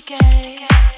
to 0.00 0.04
get. 0.06 0.97